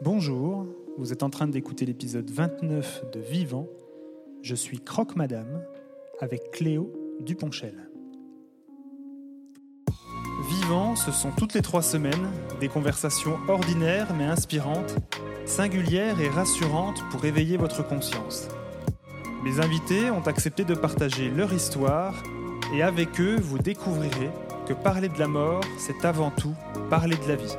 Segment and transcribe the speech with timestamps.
[0.00, 0.64] Bonjour,
[0.96, 3.66] vous êtes en train d'écouter l'épisode 29 de Vivant.
[4.42, 5.60] Je suis Croque Madame
[6.20, 7.90] avec Cléo Duponchel.
[10.48, 12.30] Vivant, ce sont toutes les trois semaines
[12.60, 14.94] des conversations ordinaires mais inspirantes,
[15.46, 18.46] singulières et rassurantes pour éveiller votre conscience.
[19.42, 22.22] Mes invités ont accepté de partager leur histoire
[22.72, 24.30] et avec eux, vous découvrirez
[24.64, 26.54] que parler de la mort, c'est avant tout
[26.88, 27.56] parler de la vie.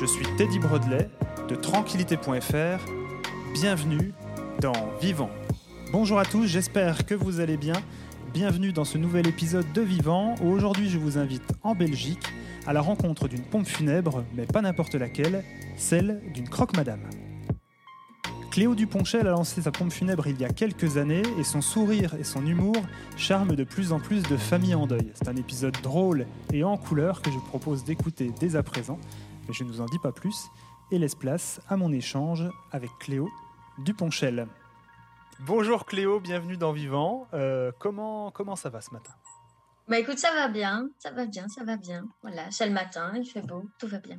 [0.00, 1.10] Je suis Teddy Brodley
[1.50, 2.84] de tranquillité.fr.
[3.52, 4.12] Bienvenue
[4.60, 5.30] dans Vivant.
[5.90, 7.72] Bonjour à tous, j'espère que vous allez bien.
[8.32, 12.22] Bienvenue dans ce nouvel épisode de Vivant où aujourd'hui je vous invite en Belgique
[12.68, 15.44] à la rencontre d'une pompe funèbre, mais pas n'importe laquelle,
[15.76, 17.10] celle d'une croque-madame.
[18.52, 22.14] Cléo Duponchel a lancé sa pompe funèbre il y a quelques années et son sourire
[22.14, 22.76] et son humour
[23.16, 25.10] charment de plus en plus de familles en deuil.
[25.14, 29.00] C'est un épisode drôle et en couleur que je propose d'écouter dès à présent,
[29.48, 30.48] mais je ne vous en dis pas plus
[30.90, 33.28] et laisse place à mon échange avec Cléo
[33.78, 34.46] Duponchel.
[35.40, 37.26] Bonjour Cléo, bienvenue dans Vivant.
[37.32, 39.12] Euh, comment, comment ça va ce matin?
[39.88, 42.06] Bah écoute, ça va bien, ça va bien, ça va bien.
[42.22, 44.18] Voilà, c'est le matin, il fait beau, tout va bien.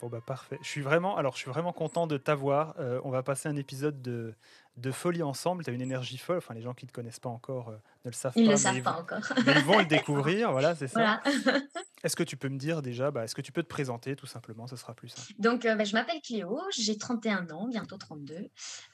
[0.00, 0.58] Bon bah parfait.
[0.62, 2.74] Je suis vraiment, alors je suis vraiment content de t'avoir.
[2.78, 4.34] Euh, on va passer un épisode de,
[4.78, 5.64] de folie ensemble.
[5.64, 6.38] Tu as une énergie folle.
[6.38, 8.42] Enfin, les gens qui ne te connaissent pas encore euh, ne le savent ils pas.
[8.42, 9.32] Ils ne le savent pas encore.
[9.44, 10.52] mais ils vont le découvrir.
[10.52, 11.20] Voilà, c'est ça.
[12.04, 14.26] est-ce que tu peux me dire déjà, bah, est-ce que tu peux te présenter tout
[14.26, 14.66] simplement?
[14.66, 15.32] Ce sera plus simple.
[15.38, 16.60] Donc, euh, bah, je m'appelle Cléo.
[16.76, 18.34] J'ai 31 ans, bientôt 32.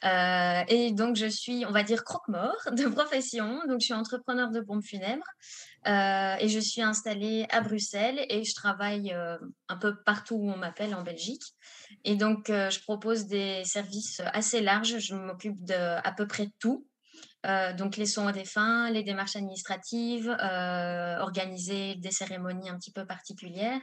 [0.04, 3.60] Euh, et donc, je suis, on va dire, croque-mort de profession.
[3.68, 5.26] Donc, je suis entrepreneur de pompes funèbres.
[5.86, 9.14] Et je suis installée à Bruxelles et je travaille
[9.68, 11.42] un peu partout où on m'appelle en Belgique.
[12.04, 14.98] Et donc, je propose des services assez larges.
[14.98, 16.86] Je m'occupe de à peu près tout.
[17.46, 22.92] Euh, donc les soins des fins, les démarches administratives, euh, organiser des cérémonies un petit
[22.92, 23.80] peu particulières.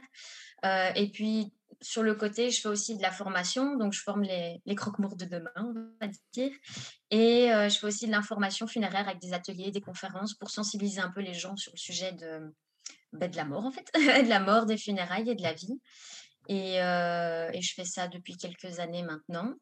[0.64, 4.22] Euh, et puis sur le côté, je fais aussi de la formation, donc je forme
[4.22, 6.52] les, les croque-morts de demain, on va dire.
[7.10, 11.10] Et je fais aussi de l'information funéraire avec des ateliers, des conférences pour sensibiliser un
[11.10, 12.54] peu les gens sur le sujet de,
[13.12, 15.80] ben, de la mort en fait, de la mort, des funérailles et de la vie.
[16.48, 19.54] Et, et je fais ça depuis quelques années maintenant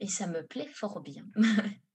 [0.00, 1.24] et ça me plaît fort bien.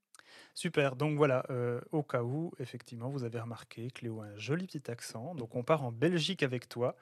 [0.55, 4.67] Super, donc voilà, euh, au cas où, effectivement, vous avez remarqué, Cléo a un joli
[4.67, 5.33] petit accent.
[5.33, 6.95] Donc on part en Belgique avec toi.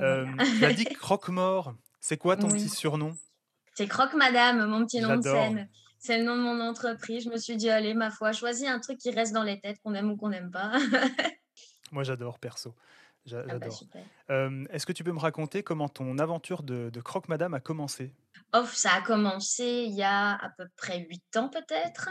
[0.00, 0.26] Euh,
[0.58, 1.74] tu as dit croque-mort.
[2.00, 3.14] C'est quoi ton petit surnom?
[3.74, 5.68] C'est Croque Madame, mon petit nom de scène.
[5.98, 7.24] C'est le nom de mon entreprise.
[7.24, 9.80] Je me suis dit, allez, ma foi, choisis un truc qui reste dans les têtes,
[9.82, 10.72] qu'on aime ou qu'on n'aime pas.
[11.92, 12.74] Moi, j'adore, perso.
[13.32, 13.68] Ah bah,
[14.28, 14.66] j'adore.
[14.70, 18.12] Est-ce que tu peux me raconter comment ton aventure de, de Croque Madame a commencé?
[18.52, 22.08] Off, ça a commencé il y a à peu près huit ans peut-être.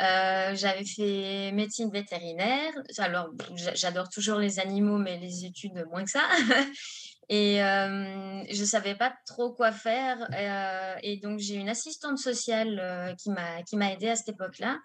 [0.00, 2.72] Euh, j'avais fait médecine vétérinaire.
[2.98, 3.30] Alors,
[3.74, 6.22] j'adore toujours les animaux, mais les études moins que ça.
[7.28, 10.28] Et je ne savais pas trop quoi faire.
[10.34, 14.78] Euh, et donc, j'ai une assistante sociale euh, qui m'a aidée à cette époque-là,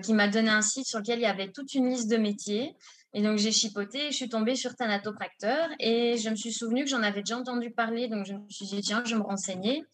[0.00, 2.76] qui m'a donné un site sur lequel il y avait toute une liste de métiers.
[3.16, 6.90] Et donc, j'ai chipoté, je suis tombée sur Thanatopracteur et je me suis souvenu que
[6.90, 8.08] j'en avais déjà entendu parler.
[8.08, 9.84] Donc, je me suis dit, tiens, je vais me renseigner.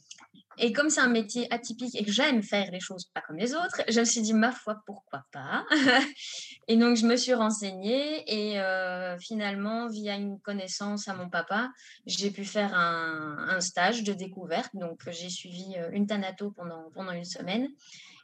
[0.59, 3.55] Et comme c'est un métier atypique et que j'aime faire les choses pas comme les
[3.55, 5.65] autres, je me suis dit, ma foi, pourquoi pas?
[6.69, 11.71] Et donc, je me suis renseignée et euh, finalement, via une connaissance à mon papa,
[12.07, 14.71] j'ai pu faire un, stage de découverte.
[14.75, 17.69] Donc, j'ai suivi euh, une Thanato pendant, pendant une semaine.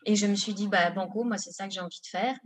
[0.06, 2.36] Et je me suis dit, bah, banco, moi, c'est ça que j'ai envie de faire.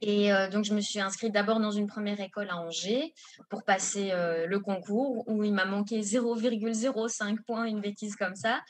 [0.00, 3.14] Et euh, donc, je me suis inscrite d'abord dans une première école à Angers
[3.50, 8.60] pour passer euh, le concours où il m'a manqué 0,05 points, une bêtise comme ça.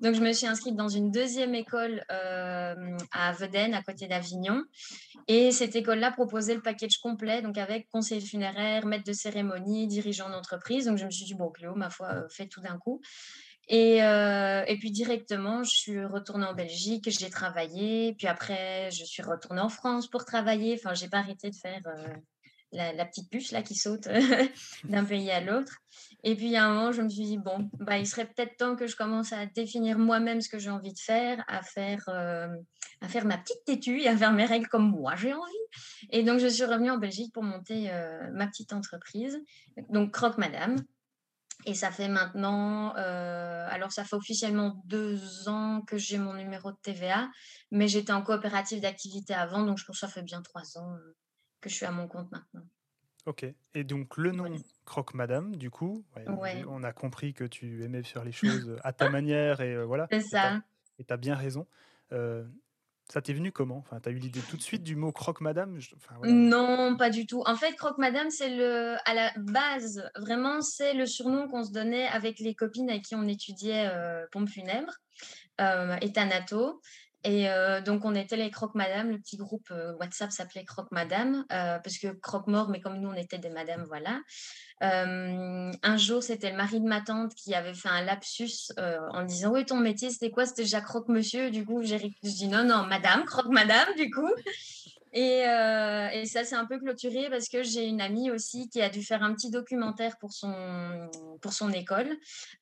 [0.00, 4.62] Donc, je me suis inscrite dans une deuxième école euh, à Veden, à côté d'Avignon.
[5.26, 10.30] Et cette école-là proposait le package complet, donc avec conseiller funéraire, maître de cérémonie, dirigeant
[10.30, 10.86] d'entreprise.
[10.86, 13.00] Donc, je me suis dit, bon, Cléo, ma foi, fais tout d'un coup.
[13.68, 18.14] Et, euh, et, puis directement, je suis retournée en Belgique, j'ai travaillé.
[18.14, 20.74] Puis après, je suis retournée en France pour travailler.
[20.74, 22.08] Enfin, j'ai pas arrêté de faire euh,
[22.72, 24.08] la, petite puce là qui saute
[24.84, 25.76] d'un pays à l'autre.
[26.24, 28.74] Et puis à un moment, je me suis dit bon, bah il serait peut-être temps
[28.74, 32.48] que je commence à définir moi-même ce que j'ai envie de faire, à faire, euh,
[33.02, 36.08] à faire ma petite têtue et à faire mes règles comme moi j'ai envie.
[36.10, 37.90] Et donc je suis revenue en Belgique pour monter
[38.32, 39.38] ma petite entreprise,
[39.90, 40.76] donc Croque Madame.
[41.68, 46.72] Et ça fait maintenant, euh, alors ça fait officiellement deux ans que j'ai mon numéro
[46.72, 47.28] de TVA,
[47.70, 50.94] mais j'étais en coopérative d'activité avant, donc je pense que ça fait bien trois ans
[50.94, 51.14] euh,
[51.60, 52.66] que je suis à mon compte maintenant.
[53.26, 53.44] Ok.
[53.74, 54.50] Et donc le nom
[54.86, 59.10] Croque Madame, du coup, on a compris que tu aimais faire les choses à ta
[59.10, 60.08] manière et euh, voilà.
[60.10, 60.62] C'est ça.
[60.98, 61.66] Et tu as bien raison.
[63.10, 63.78] Ça t'est venu comment?
[63.78, 65.78] Enfin, tu as eu l'idée tout de suite du mot croque-madame.
[66.24, 67.42] Non, pas du tout.
[67.46, 72.06] En fait, croque-madame, c'est le, à la base, vraiment, c'est le surnom qu'on se donnait
[72.06, 74.92] avec les copines avec qui on étudiait euh, pompe funèbre
[75.60, 76.12] euh, et.
[77.24, 79.10] Et euh, donc, on était les croque-madame.
[79.10, 83.14] Le petit groupe euh, WhatsApp s'appelait croque-madame, euh, parce que croque-mort, mais comme nous, on
[83.14, 84.20] était des madames, voilà.
[84.80, 89.50] un jour, c'était le mari de ma tante qui avait fait un lapsus en disant
[89.50, 90.46] Oui, ton métier, c'était quoi?
[90.46, 91.50] C'était déjà croque-monsieur.
[91.50, 94.30] Du coup, j'ai dit Non, non, madame, croque-madame, du coup.
[95.18, 98.88] Euh, et, ça, c'est un peu clôturé parce que j'ai une amie aussi qui a
[98.88, 100.52] dû faire un petit documentaire pour son,
[101.40, 102.16] pour son école.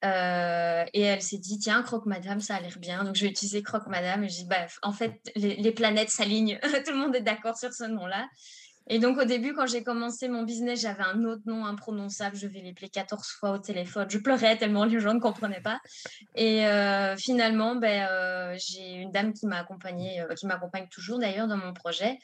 [0.05, 3.05] Euh, et elle s'est dit, tiens, Croque Madame, ça a l'air bien.
[3.05, 4.25] Donc, je vais utiliser Croque Madame.
[4.25, 6.59] Et je dis, bah, en fait, les, planètes s'alignent.
[6.85, 8.27] Tout le monde est d'accord sur ce nom-là.
[8.89, 12.37] Et donc, au début, quand j'ai commencé mon business, j'avais un autre nom imprononçable.
[12.37, 14.07] Je vais l'appeler 14 fois au téléphone.
[14.09, 15.81] Je pleurais tellement les gens ne comprenaient pas.
[16.35, 21.57] Et euh, finalement, ben, j'ai une dame qui m'a accompagnée, qui m'accompagne toujours d'ailleurs dans
[21.57, 22.19] mon projet,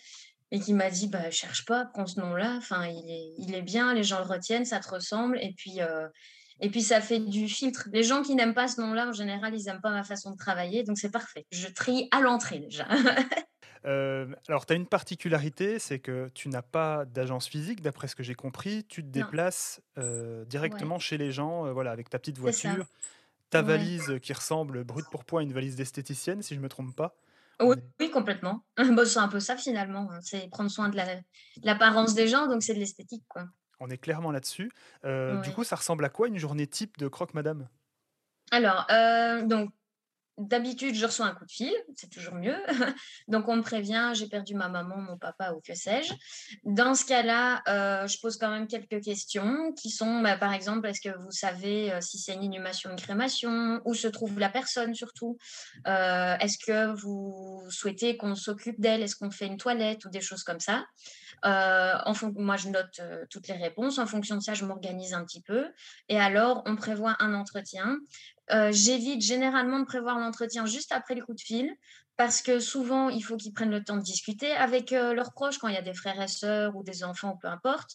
[0.52, 2.54] et qui m'a dit bah, cherche pas, prends ce nom-là.
[2.58, 5.38] Enfin, il est, il est bien, les gens le retiennent, ça te ressemble.
[5.40, 6.06] Et puis, euh,
[6.60, 7.88] et puis ça fait du filtre.
[7.92, 10.36] Les gens qui n'aiment pas ce nom-là, en général, ils n'aiment pas ma façon de
[10.36, 10.82] travailler.
[10.84, 11.46] Donc, c'est parfait.
[11.50, 12.86] Je trie à l'entrée déjà.
[13.84, 18.14] Euh, alors, tu as une particularité, c'est que tu n'as pas d'agence physique, d'après ce
[18.14, 18.84] que j'ai compris.
[18.84, 22.86] Tu te déplaces euh, directement chez les gens, voilà, avec ta petite voiture,
[23.50, 26.68] ta valise qui ressemble brute pour point à une valise d'esthéticienne, si je ne me
[26.68, 27.16] trompe pas.
[27.60, 28.64] Oui, complètement.
[28.92, 30.98] Bah, c'est un peu ça finalement, c'est prendre soin de
[31.62, 33.24] l'apparence des gens, donc c'est de l'esthétique.
[33.82, 34.70] On est clairement là-dessus.
[35.04, 37.68] Euh, du coup, ça ressemble à quoi une journée type de Croque Madame?
[38.52, 39.70] Alors, euh, donc
[40.38, 42.56] D'habitude, je reçois un coup de fil, c'est toujours mieux.
[43.28, 46.14] Donc, on me prévient, j'ai perdu ma maman, mon papa ou que sais-je.
[46.64, 50.88] Dans ce cas-là, euh, je pose quand même quelques questions qui sont, bah, par exemple,
[50.88, 53.82] est-ce que vous savez si c'est une inhumation ou une crémation?
[53.84, 55.36] Où se trouve la personne surtout?
[55.84, 59.02] Est-ce que vous souhaitez qu'on s'occupe d'elle?
[59.02, 60.06] Est-ce qu'on fait une toilette?
[60.06, 60.86] Ou des choses comme ça
[61.42, 63.00] en moi, je note
[63.30, 63.98] toutes les réponses.
[63.98, 65.66] En fonction de ça, je m'organise un petit peu.
[66.08, 67.98] Et alors, on prévoit un entretien.
[68.50, 71.74] Euh, j'évite généralement de prévoir l'entretien juste après le coup de fil
[72.18, 75.58] parce que souvent, il faut qu'ils prennent le temps de discuter avec euh, leurs proches
[75.58, 77.92] quand il y a des frères et sœurs ou des enfants, peu importe.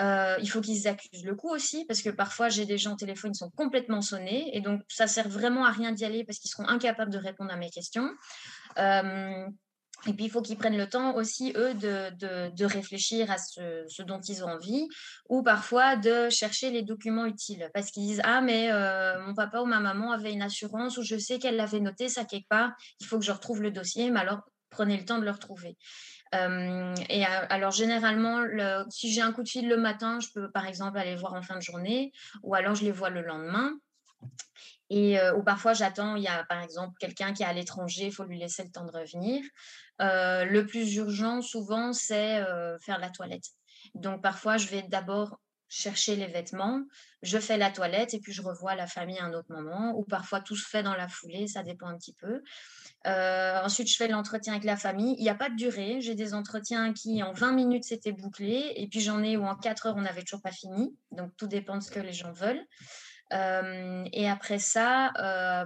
[0.00, 2.96] Euh, il faut qu'ils accusent le coup aussi parce que parfois, j'ai des gens au
[2.96, 6.38] téléphone qui sont complètement sonnés et donc ça sert vraiment à rien d'y aller parce
[6.38, 8.10] qu'ils seront incapables de répondre à mes questions.
[10.06, 14.20] Et puis, il faut qu'ils prennent le temps aussi, eux, de, réfléchir à ce, dont
[14.20, 14.88] ils ont envie,
[15.28, 17.70] ou parfois de chercher les documents utiles.
[17.74, 21.02] Parce qu'ils disent Ah, mais euh, mon papa ou ma maman avait une assurance, ou
[21.02, 24.10] je sais qu'elle l'avait noté, ça quelque part, il faut que je retrouve le dossier,
[24.10, 25.76] mais alors prenez le temps de le retrouver.
[26.34, 28.44] Euh, et alors, généralement,
[28.88, 31.42] si j'ai un coup de fil le matin, je peux par exemple aller voir en
[31.42, 32.12] fin de journée,
[32.42, 33.72] ou alors je les vois le lendemain.
[34.90, 38.06] Et, euh, ou parfois, j'attends, il y a par exemple quelqu'un qui est à l'étranger,
[38.06, 39.42] il faut lui laisser le temps de revenir.
[40.00, 43.46] Euh, le plus urgent, souvent, c'est euh, faire la toilette.
[43.94, 45.38] Donc, parfois, je vais d'abord
[45.68, 46.82] chercher les vêtements,
[47.22, 50.02] je fais la toilette et puis je revois la famille à un autre moment, ou
[50.02, 52.42] parfois tout se fait dans la foulée, ça dépend un petit peu.
[53.06, 55.14] Euh, ensuite, je fais l'entretien avec la famille.
[55.18, 56.00] Il n'y a pas de durée.
[56.00, 58.72] J'ai des entretiens qui, en 20 minutes, c'était bouclé.
[58.76, 60.94] Et puis, j'en ai où en 4 heures, on n'avait toujours pas fini.
[61.12, 62.66] Donc, tout dépend de ce que les gens veulent.
[63.32, 65.12] Et après ça,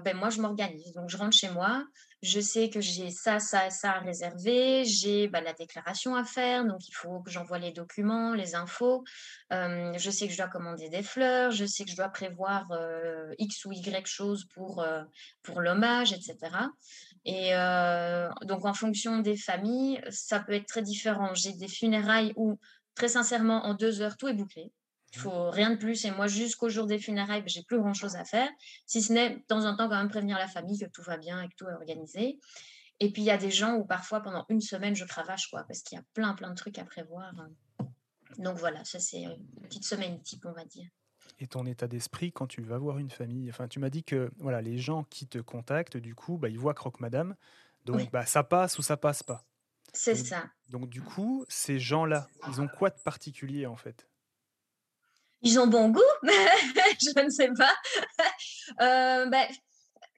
[0.05, 0.93] ben, moi, je m'organise.
[0.93, 1.85] Donc, je rentre chez moi
[2.25, 6.65] je sais que j'ai ça, ça, ça à réserver, j'ai bah, la déclaration à faire,
[6.65, 9.05] donc il faut que j'envoie les documents, les infos.
[9.51, 12.67] je sais que je dois commander des fleurs, je sais que je dois prévoir
[13.39, 14.85] X ou Y choses pour,
[15.43, 16.39] pour l'hommage, etc.
[17.27, 17.51] Et
[18.47, 21.35] donc en fonction des familles, ça peut être très différent.
[21.35, 22.59] J'ai des funérailles où,
[22.95, 24.73] très sincèrement, en deux heures, tout est bouclé.
[25.15, 26.05] Il faut rien de plus.
[26.05, 28.49] Et moi, jusqu'au jour des funérailles, ben, j'ai plus grand chose à faire,
[28.87, 31.17] si ce n'est de temps en temps quand même prévenir la famille que tout va
[31.17, 32.39] bien et que tout est organisé.
[33.01, 35.65] Et puis il y a des gens où parfois pendant une semaine je cravache quoi,
[35.65, 37.33] parce qu'il y a plein plein de trucs à prévoir.
[38.39, 40.89] Donc voilà, ça c'est une petite semaine type, on va dire.
[41.41, 43.51] Et ton état d'esprit quand tu vas voir une famille?
[43.51, 46.59] Enfin, tu m'as dit que voilà, les gens qui te contactent, du coup, bah, ils
[46.59, 47.35] voient Croque Madame,
[47.85, 49.45] donc bah, ça passe ou ça passe pas?
[49.93, 50.45] C'est ça.
[50.71, 54.09] Donc du coup, ces gens-là, ils ont quoi de particulier en fait?
[55.45, 57.75] Ils ont bon goût, je ne sais pas.
[58.81, 59.47] Euh, ben,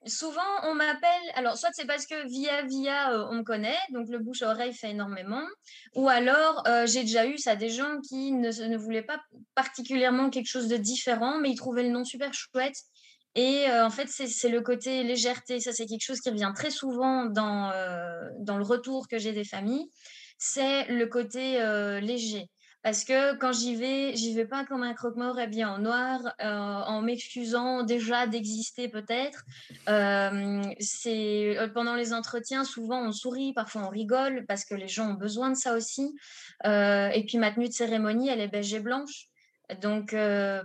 [0.05, 1.09] souvent, on m'appelle.
[1.35, 4.91] Alors, soit c'est parce que via via, euh, on me connaît, donc le bouche-oreille fait
[4.91, 5.43] énormément.
[5.95, 9.19] Ou alors, euh, j'ai déjà eu ça des gens qui ne, ne, voulaient pas
[9.53, 12.77] particulièrement quelque chose de différent, mais ils trouvaient le nom super chouette.
[13.35, 15.59] Et en fait, c'est le côté légèreté.
[15.59, 17.71] Ça, c'est quelque chose qui revient très souvent dans,
[18.39, 19.85] dans le retour que j'ai des familles.
[20.39, 21.59] C'est le côté
[22.01, 22.49] léger.
[22.87, 26.45] Parce que quand j'y vais, j'y vais pas comme un croque-mort habillé en noir, euh,
[26.47, 29.43] en m'excusant déjà d'exister peut-être.
[29.89, 30.61] Euh,
[31.05, 35.15] euh, pendant les entretiens, souvent on sourit, parfois on rigole parce que les gens ont
[35.15, 36.15] besoin de ça aussi.
[36.63, 39.27] et puis ma tenue de cérémonie, elle est beige et blanche.
[39.81, 40.15] Donc,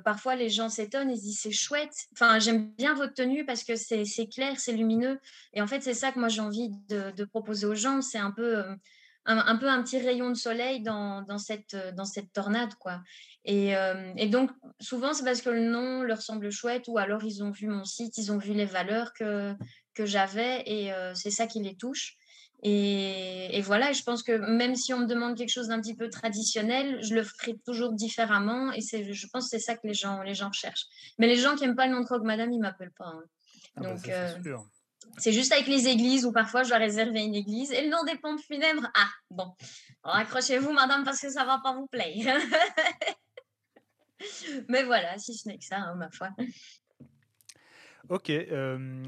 [0.05, 2.07] parfois, les gens s'étonnent, ils se disent c'est chouette.
[2.12, 5.19] Enfin, j'aime bien votre tenue parce que c'est clair, c'est lumineux.
[5.55, 8.00] Et en fait, c'est ça que moi j'ai envie de, proposer aux gens.
[8.00, 8.62] C'est un peu
[9.26, 12.75] un, peu un petit rayon de soleil dans, dans, cette, dans cette tornade.
[12.75, 13.00] quoi.
[13.45, 14.50] Et, euh, et donc,
[14.81, 17.85] souvent, c'est parce que le nom leur semble chouette ou alors ils ont vu mon
[17.85, 19.55] site, ils ont vu les valeurs que,
[19.95, 22.17] que j'avais et euh, c'est ça qui les touche.
[22.64, 25.97] Et, et, voilà, je pense que même si on me demande quelque chose d'un petit
[25.97, 28.73] peu traditionnel, je le ferai toujours différemment.
[28.73, 30.87] Et je pense que c'est ça que les gens, les gens recherchent.
[31.19, 33.07] Mais les gens qui n'aiment pas le nom de Croque Madame, ils ne m'appellent pas.
[33.07, 33.25] Hein.
[33.75, 34.33] Ah bah donc, euh,
[35.19, 37.71] c'est juste avec les églises où parfois je dois réserver une église.
[37.73, 39.54] Et le nom des pompes funèbres, ah, bon,
[40.04, 42.37] accrochez-vous, madame, parce que ça va pas vous plaire.
[44.69, 46.31] Mais voilà, si ce n'est que ça, hein, ma foi.
[48.09, 48.31] Ok.
[48.31, 49.02] Euh,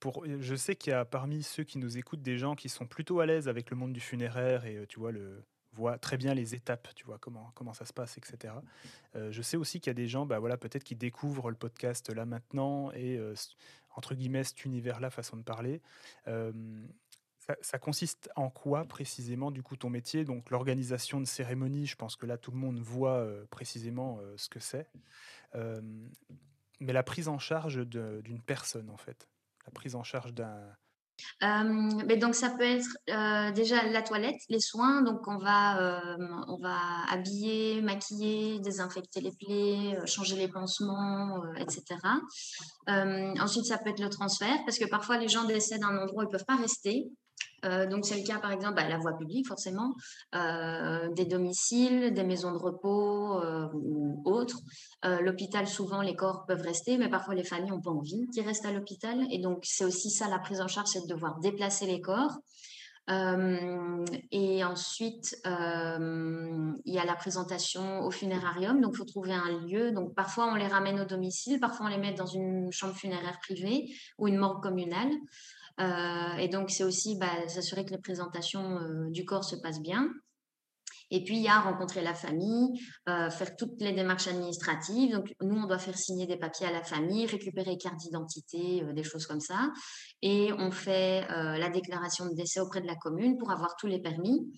[0.00, 2.86] pour, je sais qu'il y a parmi ceux qui nous écoutent des gens qui sont
[2.86, 5.44] plutôt à l'aise avec le monde du funéraire et euh, tu vois le
[5.76, 8.54] voient très bien les étapes, tu vois comment comment ça se passe, etc.
[9.14, 11.56] Euh, je sais aussi qu'il y a des gens, bah voilà, peut-être qui découvrent le
[11.56, 13.20] podcast là maintenant et
[13.94, 15.80] entre guillemets, cet univers-là, façon de parler.
[17.60, 20.24] ça, consiste en quoi précisément, du coup, ton métier?
[20.24, 24.60] Donc, l'organisation de cérémonies, je pense que là, tout le monde voit précisément ce que
[24.60, 24.86] c'est.
[25.54, 29.28] mais la prise en charge d'une personne, en fait.
[29.66, 30.72] La prise en charge d'un euh,
[31.40, 35.02] mais donc ça peut être déjà la toilette, les soins.
[35.02, 36.16] Donc on va,
[36.48, 36.76] on va
[37.10, 41.84] habiller, maquiller, désinfecter les plaies, changer les pansements, etc.
[42.86, 46.24] ensuite ça peut être le transfert parce que parfois les gens décèdent à un endroit
[46.24, 47.06] ils peuvent pas rester.
[47.66, 49.94] Euh, donc, c'est le cas, par exemple, bah, la voie publique, forcément,
[50.34, 54.60] euh, des domiciles, des maisons de repos euh, ou autres.
[55.02, 58.66] l'hôpital, souvent, les corps peuvent rester, mais parfois, les familles n'ont pas envie qu'ils restent
[58.66, 59.26] à l'hôpital.
[59.30, 62.38] Et donc, c'est aussi ça, la prise en charge, c'est de devoir déplacer les corps.
[63.08, 68.80] et ensuite, il y a la présentation au funérarium.
[68.80, 69.92] Donc, il faut trouver un lieu.
[69.92, 73.38] Donc, parfois, on les ramène au domicile, parfois, on les met dans une chambre funéraire
[73.40, 75.10] privée ou une morgue communale.
[75.80, 79.80] Euh, et donc, c'est aussi bah, s'assurer que les présentations euh, du corps se passent
[79.80, 80.08] bien.
[81.12, 85.12] Et puis, il y a rencontrer la famille, euh, faire toutes les démarches administratives.
[85.12, 89.04] Donc, nous, on doit faire signer des papiers à la famille, récupérer carte d'identité, des
[89.04, 89.70] choses comme ça.
[90.22, 94.00] Et on fait la déclaration de décès auprès de la commune pour avoir tous les
[94.00, 94.52] permis.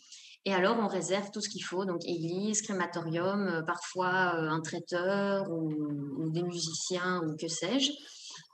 [0.46, 5.70] Et alors, on réserve tout ce qu'il faut, donc église, crématorium, parfois un traiteur ou,
[6.16, 7.92] ou, des musiciens ou que sais-je.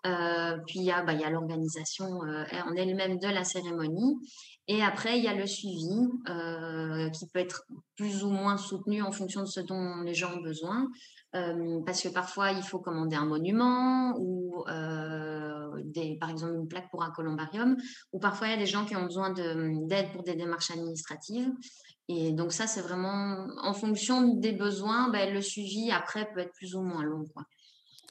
[0.07, 4.17] Euh, puis il y a, bah, l'organisation euh, en elle-même de la cérémonie.
[4.69, 7.65] Et après, il y a le suivi euh, qui peut être
[7.97, 10.89] plus ou moins soutenu en fonction de ce dont les gens ont besoin.
[11.85, 17.11] parce que parfois, il faut commander un monument ou, par exemple, une plaque pour un
[17.11, 17.77] columbarium.
[18.13, 21.51] Ou parfois, il y a des gens qui ont besoin d'aide pour des démarches administratives.
[22.09, 26.53] Et donc ça, c'est vraiment en fonction des besoins, ben, le suivi après peut être
[26.53, 27.25] plus ou moins long.
[27.35, 27.45] Quoi.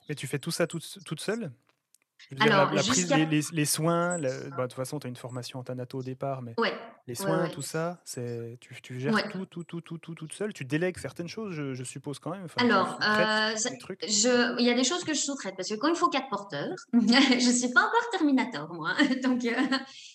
[0.09, 1.51] Mais tu fais tout ça toute seule?
[2.39, 5.63] Alors, la, prise, les, les, soins, bah, de toute façon, tu as une formation en
[5.63, 6.55] Thanato au départ, mais
[7.07, 10.53] les soins, tout ça, c'est tu, tu gères tout, tout, tout, tout, tout, toute seule.
[10.53, 12.47] Tu délègues certaines choses, je, suppose quand même.
[12.57, 13.53] Alors, euh,
[14.59, 16.75] il y a des choses que je sous-traite parce que quand il faut quatre porteurs,
[16.93, 18.93] je ne suis pas encore Terminator, moi.
[19.23, 19.51] donc, euh,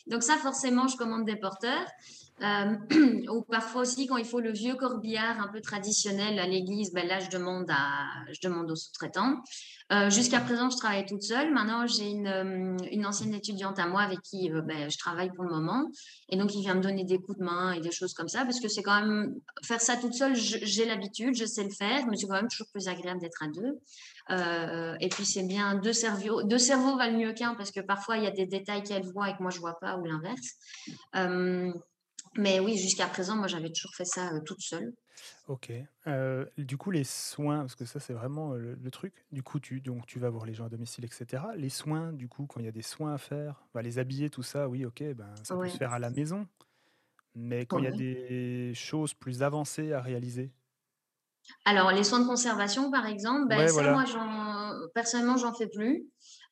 [0.07, 1.87] donc, ça, forcément, je commande des porteurs.
[2.43, 2.77] Euh,
[3.31, 7.07] ou parfois aussi, quand il faut le vieux corbillard un peu traditionnel à l'église, ben
[7.07, 9.37] là, je demande, à, je demande aux sous-traitants.
[9.91, 11.53] Euh, jusqu'à présent, je travaillais toute seule.
[11.53, 15.45] Maintenant, j'ai une, euh, une, ancienne étudiante à moi avec qui ben, je travaille pour
[15.45, 15.91] le moment.
[16.29, 18.45] Et donc, il vient me donner des coups de main et des choses comme ça,
[18.45, 22.07] parce que c'est quand même faire ça toute seule, j'ai l'habitude, je sais le faire,
[22.07, 24.97] mais c'est quand même toujours plus agréable d'être à deux.
[25.01, 28.25] et puis, c'est bien deux cerveaux, deux cerveaux valent mieux qu'un, parce que parfois, il
[28.25, 30.59] y a des détails qu'elle voit et que moi, je vois pas, ou l'inverse.
[32.39, 34.95] Mais oui, jusqu'à présent, moi, j'avais toujours fait ça toute seule.
[35.49, 35.73] Ok.
[36.57, 39.13] du coup, les soins, parce que ça, c'est vraiment le, truc.
[39.33, 41.43] Du coup, tu, donc, tu vas voir les gens à domicile, etc.
[41.57, 44.31] Les soins, du coup, quand il y a des soins à faire, bah, les habiller,
[44.31, 46.47] tout ça, oui, ok, ben, ça peut se faire à la maison.
[47.35, 50.53] Mais quand il y a des choses plus avancées à réaliser,
[51.65, 54.05] alors, les soins de conservation, par exemple, ben, ça, moi,
[54.95, 56.07] personnellement, j'en fais plus.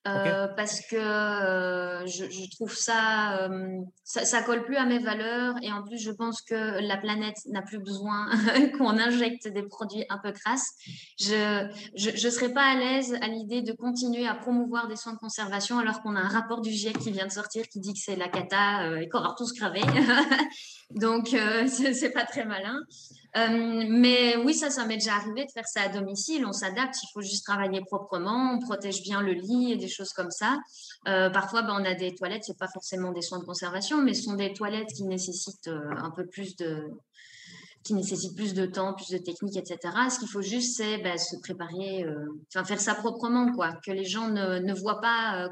[0.07, 5.55] Euh, parce que euh, je, trouve ça, euh, ça, ça, colle plus à mes valeurs
[5.63, 8.29] et en plus je pense que la planète n'a plus besoin
[8.79, 10.71] qu'on injecte des produits un peu crasses.
[11.19, 15.19] Je je, serais pas à l'aise à l'idée de continuer à promouvoir des soins de
[15.19, 18.01] conservation alors qu'on a un rapport du GIEC qui vient de sortir qui dit que
[18.01, 19.83] c'est la cata et qu'on va tous crever.
[20.91, 21.29] Donc
[21.67, 22.79] c'est pas très malin.
[23.37, 26.47] Mais oui, ça, ça m'est déjà arrivé de faire ça à domicile.
[26.47, 30.13] On s'adapte, il faut juste travailler proprement, on protège bien le lit et des choses
[30.13, 30.59] comme ça.
[31.05, 34.23] parfois, ben, on a des toilettes, c'est pas forcément des soins de conservation, mais ce
[34.23, 36.89] sont des toilettes qui nécessitent un peu plus de,
[37.87, 39.79] qui nécessite plus de temps, plus de technique, etc.
[40.11, 43.73] Ce qu'il faut juste, c'est bah, se préparer, euh, faire ça proprement, quoi.
[43.85, 45.49] Que les gens ne, voient pas euh,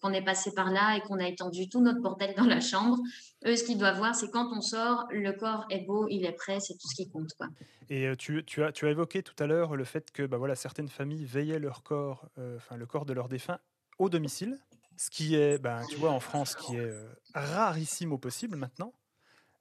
[0.00, 2.98] qu'on est passé par là et qu'on a étendu tout notre bordel dans la chambre.
[3.46, 6.32] Eux, ce qu'ils doivent voir, c'est quand on sort, le corps est beau, il est
[6.32, 7.48] prêt, c'est tout ce qui compte, quoi.
[7.90, 11.58] Et euh, tu, as, évoqué tout à l'heure le fait que bah, certaines familles veillaient
[11.58, 13.58] leur corps, le corps de leurs défunts
[13.98, 14.58] au domicile,
[14.98, 16.92] ce qui est, ben, tu vois, en France, qui est
[17.34, 18.92] rarissime au possible maintenant.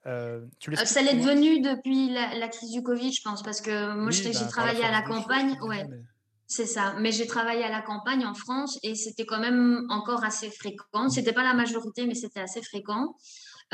[0.05, 4.11] Euh, euh, ça l'est devenu depuis la, crise du Covid, je pense, parce que moi,
[4.11, 5.57] j'ai bah, travaillé à la campagne.
[5.61, 5.85] Ouais.
[6.47, 6.95] C'est ça.
[6.99, 11.09] Mais j'ai travaillé à la campagne en France et c'était quand même encore assez fréquent.
[11.09, 13.15] C'était pas la majorité, mais c'était assez fréquent.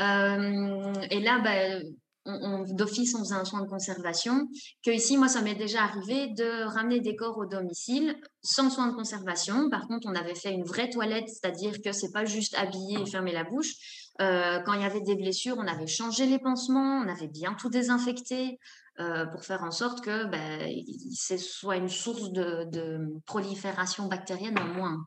[0.00, 1.80] Euh, et là, bah,
[2.26, 4.48] d'office, on faisait un soin de conservation.
[4.84, 8.88] Que ici, moi, ça m'est déjà arrivé de ramener des corps au domicile sans soin
[8.88, 9.68] de conservation.
[9.70, 13.06] Par contre, on avait fait une vraie toilette, c'est-à-dire que c'est pas juste habiller et
[13.06, 13.74] fermer la bouche.
[14.20, 17.54] Euh, quand il y avait des blessures, on avait changé les pansements, on avait bien
[17.54, 18.60] tout désinfecté
[19.00, 20.70] euh, pour faire en sorte que ben,
[21.12, 25.06] ce soit une source de, prolifération bactérienne en moins.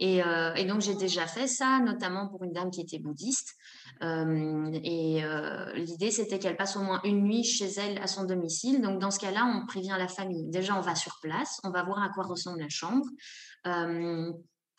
[0.00, 3.54] Euh, et donc j'ai déjà fait ça, notamment pour une dame qui était bouddhiste.
[4.00, 5.22] et
[5.74, 8.80] l'idée c'était qu'elle passe au moins une nuit chez elle à son domicile.
[8.80, 10.48] Donc dans ce cas-là, on prévient la famille.
[10.48, 13.04] Déjà, on va sur place, on va voir à quoi ressemble la chambre.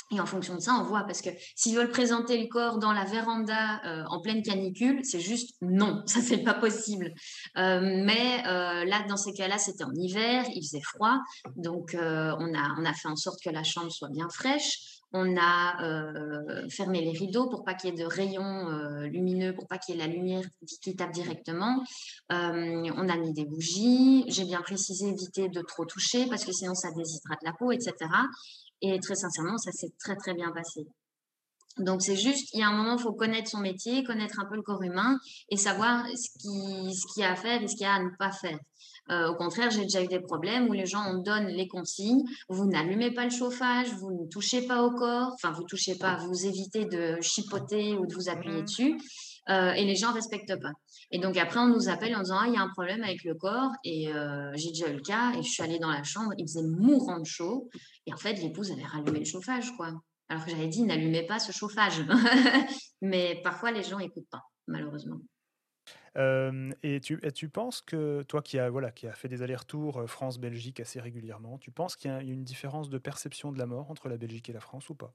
[0.10, 2.94] Et en fonction de ça, on voit, parce que s'ils veulent présenter le corps dans
[2.94, 7.14] la véranda euh, en pleine canicule, c'est juste non, ça c'est pas possible.
[7.58, 11.18] Euh, mais euh, là, dans ces cas-là, c'était en hiver, il faisait froid,
[11.58, 14.80] donc on, a, on a fait en sorte que la chambre soit bien fraîche.
[15.14, 18.68] On a fermé les rideaux pour pas qu'il y ait de rayons
[19.06, 20.44] lumineux, pour pas qu'il y ait la lumière
[20.82, 21.82] qui tape directement.
[22.30, 24.26] on a mis des bougies.
[24.28, 27.94] J'ai bien précisé éviter de trop toucher parce que sinon ça déshydrate la peau, etc.
[28.82, 30.88] Et très sincèrement, ça s'est très, très bien passé.
[31.80, 34.46] Donc, c'est juste, il y a un moment, il faut connaître son métier, connaître un
[34.50, 35.18] peu le corps humain
[35.50, 38.04] et savoir ce qu'il ce y a à faire et ce qu'il y a à
[38.04, 38.58] ne pas faire.
[39.10, 42.24] Euh, au contraire, j'ai déjà eu des problèmes où les gens, on donne les consignes,
[42.50, 46.18] vous n'allumez pas le chauffage, vous ne touchez pas au corps, enfin, vous touchez pas,
[46.18, 48.66] vous évitez de chipoter ou de vous appuyer mmh.
[48.66, 48.98] dessus.
[49.50, 50.72] Euh, et les gens respectent pas.
[51.12, 53.24] Et donc après, on nous appelle en disant ah, il y a un problème avec
[53.24, 53.72] le corps.
[53.84, 55.34] Et euh, j'ai déjà eu le cas.
[55.38, 57.70] Et je suis allée dans la chambre, il faisait mourant de chaud.
[58.06, 59.92] Et en fait, l'épouse avait rallumé le chauffage, quoi.
[60.30, 62.04] Alors que j'avais dit n'allumez pas ce chauffage.
[63.02, 65.20] Mais parfois, les gens n'écoutent pas, malheureusement.
[66.18, 71.00] Euh, et, tu, tu penses que toi qui as voilà fait des allers-retours France-Belgique assez
[71.00, 74.18] régulièrement, tu penses qu'il y a une différence de perception de la mort entre la
[74.18, 75.14] Belgique et la France ou pas?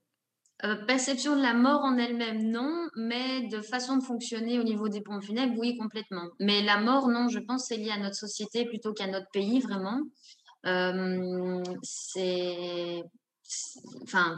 [0.64, 4.88] Euh, perception de la mort en elle-même, non, mais de façon de fonctionner au niveau
[4.88, 6.28] des pompes funèbres, oui, complètement.
[6.38, 9.58] Mais la mort, non, je pense c'est lié à notre société plutôt qu'à notre pays,
[9.58, 10.00] vraiment.
[10.66, 11.62] Euh,
[14.04, 14.36] enfin,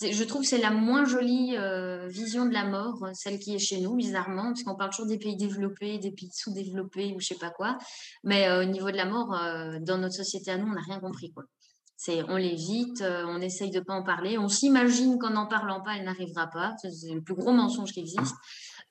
[0.00, 3.58] je trouve que c'est la moins jolie euh, vision de la mort, celle qui est
[3.58, 7.26] chez nous, bizarrement, parce qu'on parle toujours des pays développés, des pays sous-développés ou je
[7.26, 7.76] sais pas quoi.
[8.24, 9.38] Mais au niveau de la mort,
[9.82, 11.44] dans notre société à nous, on n'a rien compris, quoi.
[11.96, 15.80] C'est on l'évite, euh, on essaye de pas en parler, on s'imagine qu'en n'en parlant
[15.80, 16.74] pas, elle n'arrivera pas.
[16.78, 18.34] C'est le plus gros mensonge qui existe.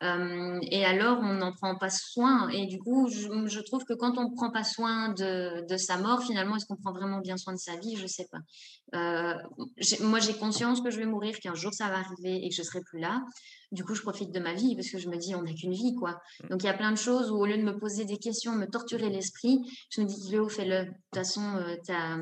[0.03, 2.49] Euh, et alors, on n'en prend pas soin.
[2.49, 6.23] Et du coup, je, trouve que quand on ne prend pas soin de, sa mort,
[6.23, 7.95] finalement, est-ce qu'on prend vraiment bien soin de sa vie?
[7.95, 8.39] Je ne sais pas.
[8.95, 9.35] Euh,
[10.01, 12.61] moi, j'ai conscience que je vais mourir, qu'un jour ça va arriver et que je
[12.61, 13.21] ne serai plus là.
[13.71, 15.73] Du coup, je profite de ma vie parce que je me dis, on n'a qu'une
[15.73, 16.19] vie, quoi.
[16.49, 18.53] Donc, il y a plein de choses où, au lieu de me poser des questions,
[18.53, 20.85] me torturer l'esprit, je me dis, Léo, fais-le.
[20.85, 22.17] De toute façon, tu as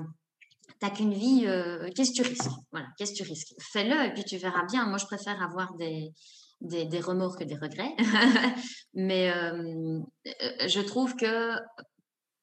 [0.83, 2.51] t'as qu'une vie, euh, qu'est-ce que tu risques?
[2.73, 3.53] Voilà, qu'est-ce que tu risques?
[3.71, 4.85] Fais-le et puis tu verras bien.
[4.85, 6.11] Moi, je préfère avoir des,
[6.59, 7.95] des, remords que des regrets.
[8.93, 11.53] Mais euh, je trouve que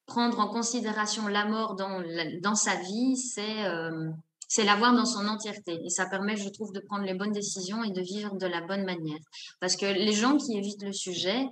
[0.07, 2.03] prendre en considération la mort dans,
[2.41, 4.09] dans sa vie, c'est euh,
[4.49, 5.79] c'est l'avoir dans son entièreté.
[5.85, 8.63] Et ça permet, je trouve, de prendre les bonnes décisions et de vivre de la
[8.63, 9.21] bonne manière.
[9.61, 11.47] Parce que les gens qui évitent le sujet,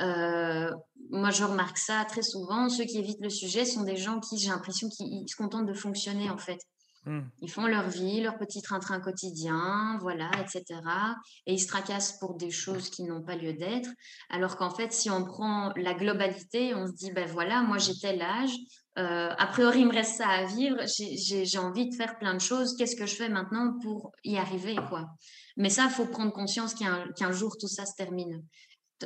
[0.00, 0.70] euh,
[1.10, 2.68] moi, je remarque ça très souvent.
[2.68, 5.74] Ceux qui évitent le sujet sont des gens qui, j'ai l'impression, qu'ils se contentent de
[5.74, 6.58] fonctionner, en fait.
[7.04, 7.22] Hmm.
[7.40, 10.64] Ils font leur vie, leur petit train-train quotidien, voilà, etc.
[11.46, 13.90] Et ils se tracassent pour des choses qui n'ont pas lieu d'être.
[14.30, 17.98] Alors qu'en fait, si on prend la globalité, on se dit, ben voilà, moi j'ai
[17.98, 18.54] tel âge,
[18.98, 22.40] euh, a priori il me reste ça à vivre, j'ai envie de faire plein de
[22.40, 25.08] choses, qu'est-ce que je fais maintenant pour y arriver, quoi?
[25.56, 28.44] Mais ça, il faut prendre conscience qu'un jour tout ça se termine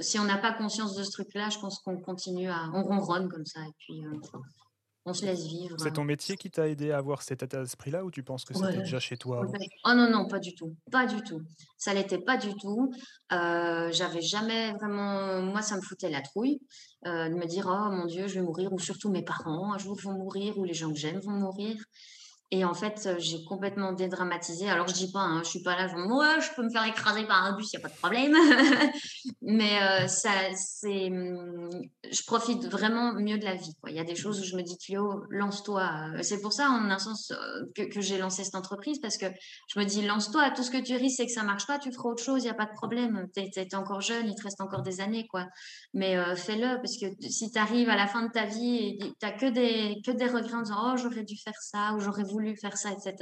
[0.01, 2.71] si on n'a pas conscience de ce truc-là, je pense qu'on continue à.
[2.75, 3.61] On ronronne comme ça.
[3.61, 4.39] Et puis, euh,
[5.09, 5.77] on se laisse vivre.
[5.79, 8.55] C'est ton métier qui t'a aidé à avoir cet état d'esprit-là ou tu penses que
[8.55, 9.53] c'était déjà chez toi avant?
[9.85, 10.75] Oh non, non, pas du tout.
[10.91, 11.41] Pas du tout.
[11.79, 12.93] Ça l'était pas du tout.
[13.33, 15.43] Euh, j'avais jamais vraiment.
[15.43, 16.61] Moi, ça me foutait la trouille
[17.07, 19.79] euh, de me dire Oh mon Dieu, je vais mourir, ou surtout mes parents un
[19.79, 21.77] jour vont mourir, ou les gens que j'aime vont mourir.
[22.53, 24.71] Et en fait, euh, j'ai complètement dédramatisé.
[24.71, 26.85] Alors, je dis pas, hein, je suis pas là, je moi, je peux me faire
[26.85, 28.37] écraser par un bus, il n'y a pas de problème.
[29.43, 31.69] Mais euh, ça, c'est, hum,
[32.09, 33.73] je profite vraiment mieux de la vie.
[33.89, 35.91] Il y a des choses où je me dis, Clio, lance-toi.
[36.23, 39.27] C'est pour ça, en un sens, euh, que, j'ai lancé cette entreprise, parce que
[39.75, 40.53] je me dis, lance-toi.
[40.53, 42.47] Tout ce que tu risques, c'est que ça marche pas, tu feras autre chose, il
[42.47, 43.27] n'y a pas de problème.
[43.35, 45.47] Tu es, encore jeune, il te reste encore des années, quoi.
[45.95, 49.33] Mais fais-le, parce que si tu arrives à la fin de ta vie tu n'as
[49.33, 52.36] que des, que des regrets en disant, oh, j'aurais dû faire ça, ou j'aurais voulu
[52.37, 53.15] voulu faire ça, etc.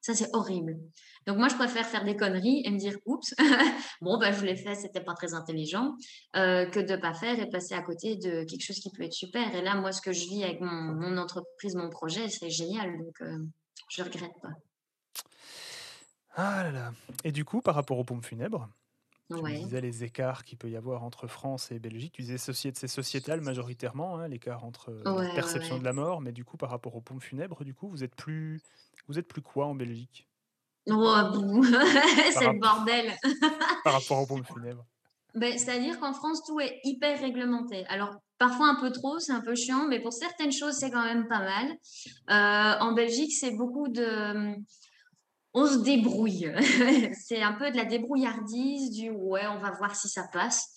[0.00, 0.76] Ça, c'est horrible.
[1.26, 3.34] Donc, moi, je préfère faire des conneries et me dire, oups,
[4.00, 5.94] bon, ben, je l'ai fait, c'était pas très intelligent,
[6.36, 9.12] euh, que de pas faire et passer à côté de quelque chose qui peut être
[9.12, 9.54] super.
[9.54, 12.98] Et là, moi, ce que je vis avec mon, entreprise, mon projet, c'est génial.
[12.98, 13.38] Donc, euh,
[13.90, 14.50] je regrette pas.
[16.34, 16.92] Ah là là.
[17.24, 18.68] Et du coup, par rapport aux pompes funèbres,
[19.28, 22.12] tu disais les écarts qu'il peut y avoir entre France et Belgique.
[22.14, 26.32] Tu disais c'est sociétal majoritairement, hein, l'écart entre euh, la perception de la mort, mais
[26.32, 28.62] du coup, par rapport aux pompes funèbres, du coup, vous êtes plus,
[29.06, 30.28] vous êtes plus quoi en Belgique?
[30.90, 31.14] Oh,
[32.32, 33.14] c'est le bordel.
[33.84, 34.86] par rapport aux pompes funèbres.
[35.34, 37.84] Ben, C'est-à-dire qu'en France, tout est hyper réglementé.
[37.88, 41.04] Alors, parfois un peu trop, c'est un peu chiant, mais pour certaines choses, c'est quand
[41.04, 41.76] même pas mal.
[42.30, 44.54] Euh, en Belgique, c'est beaucoup de
[45.58, 46.52] on se débrouille.
[47.26, 50.68] c'est un peu de la débrouillardise, du ouais, on va voir si ça passe.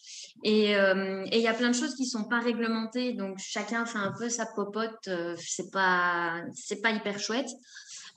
[0.45, 3.99] Euh, et il y a plein de choses qui sont pas réglementées, donc chacun fait
[3.99, 5.07] un peu sa popote.
[5.07, 6.41] Euh, c'est pas
[6.81, 7.49] pas hyper chouette.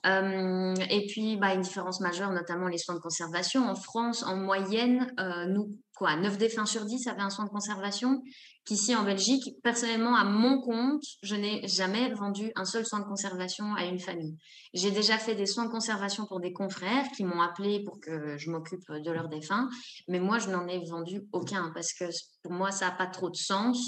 [0.04, 3.68] Euh, et puis, bah, une différence majeure, notamment les soins de conservation.
[3.68, 5.12] En France, en moyenne,
[5.48, 8.22] nous, quoi, 9 défunts sur 10 avaient un soin de conservation
[8.64, 13.04] qu'ici en Belgique, personnellement, à mon compte, je n'ai jamais vendu un seul soin de
[13.04, 14.36] conservation à une famille.
[14.72, 18.38] J'ai déjà fait des soins de conservation pour des confrères qui m'ont appelé pour que
[18.38, 19.68] je m'occupe de leurs défunts,
[20.08, 22.06] mais moi, je n'en ai vendu aucun parce que
[22.42, 23.78] pour moi, ça n'a pas trop de sens.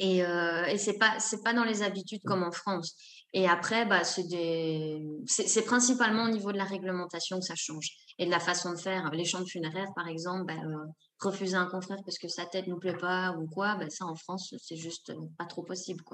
[0.00, 2.96] Et, euh, et pas c'est pas dans les habitudes comme en France.
[3.32, 8.30] Et après, bah, c'est principalement au niveau de la réglementation que ça change et de
[8.30, 9.10] la façon de faire.
[9.10, 10.86] Les chambres funéraires, par exemple, bah, euh,
[11.20, 14.14] refuser un confrère parce que sa tête nous plaît pas ou quoi, ben ça en
[14.14, 16.04] France c'est juste pas trop possible.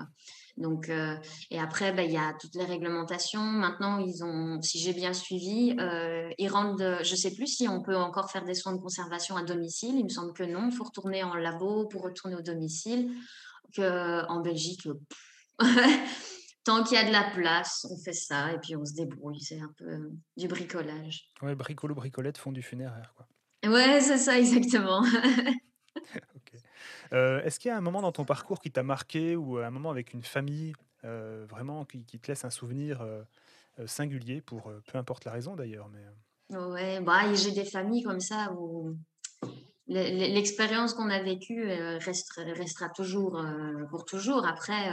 [0.56, 1.16] Donc euh,
[1.50, 3.42] et après il y a toutes les réglementations.
[3.42, 7.82] Maintenant ils ont, si j'ai bien suivi, euh, ils rendent, je sais plus si on
[7.82, 9.96] peut encore faire des soins de conservation à domicile.
[9.96, 13.12] Il me semble que non, il faut retourner en labo pour retourner au domicile.
[13.78, 14.86] En Belgique,
[16.64, 19.40] tant qu'il y a de la place, on fait ça et puis on se débrouille.
[19.40, 21.30] C'est un peu du bricolage.
[21.42, 23.26] Ouais, bricolo bricolette font du funéraire quoi.
[23.64, 25.04] Ouais, c'est ça, exactement.
[27.12, 29.70] Euh, est-ce qu'il y a un moment dans ton parcours qui t'a marqué ou un
[29.70, 30.72] moment avec une famille
[31.04, 33.22] euh, vraiment qui, te laisse un souvenir euh,
[33.84, 36.56] singulier pour peu importe la raison d'ailleurs mais...
[36.56, 38.96] Ouais, bah, j'ai des familles comme ça où
[39.88, 41.66] l'expérience qu'on a vécue
[41.98, 43.44] restera toujours
[43.90, 44.46] pour toujours.
[44.46, 44.90] Après,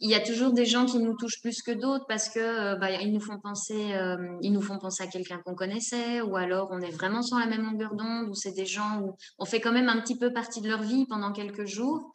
[0.00, 2.76] il y a toujours des gens qui nous touchent plus que d'autres parce que euh,
[2.76, 6.36] bah, ils nous font penser euh, ils nous font penser à quelqu'un qu'on connaissait ou
[6.36, 9.44] alors on est vraiment sur la même longueur d'onde ou c'est des gens où on
[9.44, 12.12] fait quand même un petit peu partie de leur vie pendant quelques jours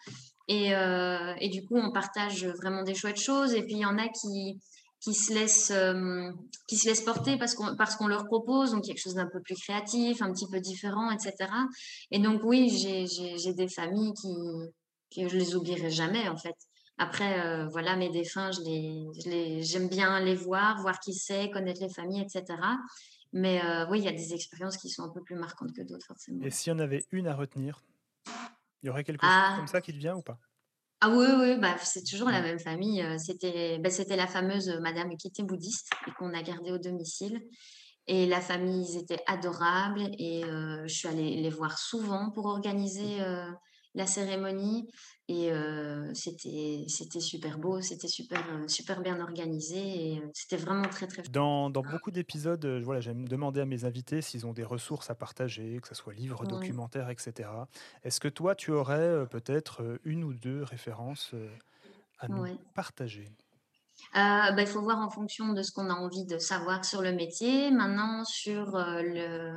[0.47, 3.85] et, euh, et du coup on partage vraiment des chouettes choses et puis il y
[3.85, 4.59] en a qui
[4.99, 5.73] qui se laissent
[6.67, 9.39] qui se laissent porter parce qu'on parce qu'on leur propose donc quelque chose d'un peu
[9.41, 11.35] plus créatif un petit peu différent etc
[12.09, 14.33] et donc oui j'ai des familles qui
[15.15, 16.55] que je les oublierai jamais en fait
[16.97, 21.81] après, euh, voilà, mes défunts, je les, j'aime bien les voir, voir qui c'est, connaître
[21.81, 22.59] les familles, etc.
[23.33, 25.83] Mais euh, oui, il y a des expériences qui sont un peu plus marquantes que
[25.83, 26.43] d'autres, forcément.
[26.43, 27.83] Et s'il y en avait une à retenir,
[28.81, 29.53] il y aurait quelque chose ah.
[29.57, 30.39] comme ça qui te vient ou pas?
[31.01, 33.03] Ah oui, oui, bah, c'est toujours la même famille.
[33.03, 36.79] Euh, c'était, bah, c'était la fameuse Madame qui était bouddhiste et qu'on a gardée au
[36.79, 37.45] domicile.
[38.07, 43.19] Et la famille, ils étaient adorables et je suis allée les voir souvent pour organiser
[43.97, 44.87] la cérémonie.
[45.29, 45.51] Et
[46.13, 51.69] c'était c'était super beau, c'était super, super bien organisé et c'était vraiment très, très Dans,
[51.69, 55.79] dans beaucoup d'épisodes, voilà, j'aime demander à mes invités s'ils ont des ressources à partager,
[55.81, 57.67] que ce soit livres, documentaires, etc.
[58.03, 61.35] Est-ce que toi, tu aurais peut-être une ou deux références
[62.19, 63.29] à nous partager?
[64.15, 67.01] Euh, bah, il faut voir en fonction de ce qu'on a envie de savoir sur
[67.01, 67.71] le métier.
[67.71, 69.53] Maintenant, sur euh,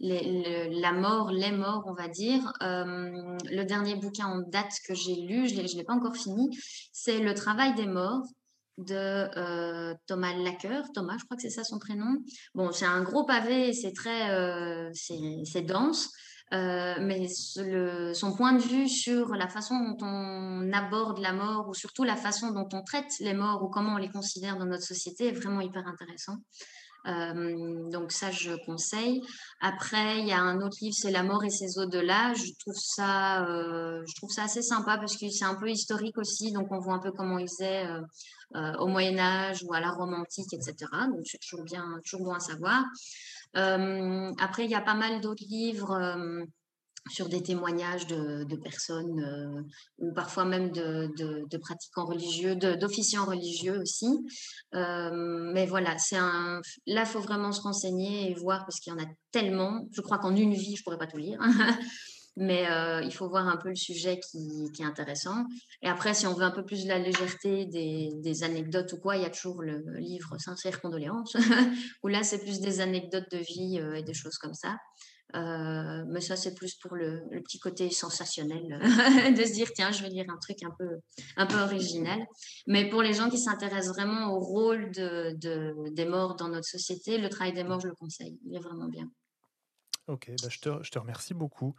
[0.00, 5.14] la mort, les morts, on va dire, euh, le dernier bouquin en date que j'ai
[5.14, 6.50] lu, je ne l'ai pas encore fini,
[6.92, 8.26] c'est Le travail des morts
[8.78, 10.82] de Thomas Lacker.
[10.94, 12.16] Thomas, je crois que c'est ça son prénom.
[12.54, 16.10] Bon, c'est un gros pavé, c'est très, c'est dense.
[16.52, 22.04] Mais son point de vue sur la façon dont on aborde la mort ou surtout
[22.04, 25.28] la façon dont on traite les morts ou comment on les considère dans notre société
[25.28, 26.38] est vraiment hyper intéressant.
[27.04, 29.22] donc ça, je conseille.
[29.60, 32.34] Après, il y a un autre livre, c'est La mort et ses au-delà.
[32.34, 36.52] Je trouve ça, je trouve ça assez sympa parce que c'est un peu historique aussi,
[36.52, 37.86] donc on voit un peu comment ils faisaient
[38.80, 40.74] au Moyen Âge ou à la Rome antique, etc.
[41.06, 42.84] Donc c'est toujours bien, toujours bon à savoir.
[43.54, 46.46] Après, il y a pas mal d'autres livres
[47.08, 49.62] sur des témoignages de, personnes euh,
[49.98, 54.08] ou parfois même de, pratiquants religieux, d'officiants religieux aussi.
[54.74, 56.60] Euh, mais voilà, c'est un.
[56.86, 59.86] Là, faut vraiment se renseigner et voir parce qu'il y en a tellement.
[59.92, 61.40] Je crois qu'en une vie, je pourrais pas tout lire.
[62.36, 65.44] mais euh, il faut voir un peu le sujet qui, est intéressant.
[65.82, 68.98] Et après, si on veut un peu plus de la légèreté des, des anecdotes ou
[68.98, 71.36] quoi, il y a toujours le livre Sincère condoléances,
[72.02, 74.76] où là, c'est plus des anecdotes de vie et des choses comme ça.
[75.36, 78.80] Euh, mais ça, c'est plus pour le, petit côté sensationnel
[79.36, 80.98] de se dire, tiens, je vais lire un truc un peu,
[81.36, 82.18] un peu original.
[82.66, 86.66] Mais pour les gens qui s'intéressent vraiment au rôle de, de, des morts dans notre
[86.66, 88.38] société, le travail des morts, je le conseille.
[88.44, 89.08] Il est vraiment bien.
[90.08, 91.76] Ok, bah je, te, je, te, remercie beaucoup.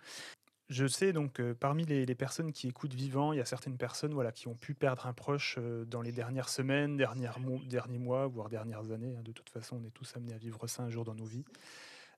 [0.71, 4.13] Je sais donc que parmi les, personnes qui écoutent vivant, il y a certaines personnes
[4.13, 8.25] voilà, qui ont pu perdre un proche euh, dans les dernières semaines, dernières derniers mois,
[8.25, 9.15] voire dernières années.
[9.15, 9.21] Hein.
[9.21, 11.45] De toute façon, on est tous amenés à vivre ça un jour dans nos vies.